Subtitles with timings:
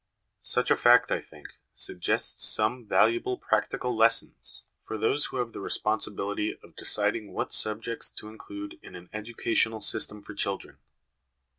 [0.39, 5.59] Such a fact, I think, suggests some valuable practical lessons for those who have the
[5.59, 10.79] responsibility of deciding what subjects to include in an educational system for children."